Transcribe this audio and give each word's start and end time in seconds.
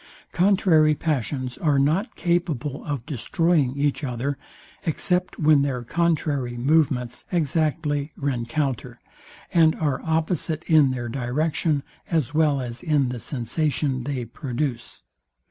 Contrary 0.31 0.95
passions 0.95 1.59
are 1.59 1.77
not 1.77 2.15
capable 2.15 2.83
of 2.85 3.05
destroying 3.05 3.77
each 3.77 4.03
other, 4.03 4.35
except 4.83 5.37
when 5.37 5.61
their 5.61 5.83
contrary 5.83 6.57
movements 6.57 7.25
exactly 7.31 8.11
rencounter, 8.17 8.99
and 9.53 9.75
are 9.75 10.01
opposite 10.03 10.63
in 10.63 10.89
their 10.89 11.07
direction, 11.07 11.83
as 12.09 12.33
well 12.33 12.59
as 12.59 12.81
in 12.81 13.09
the 13.09 13.19
sensation 13.19 14.03
they 14.03 14.25
produce. 14.25 15.03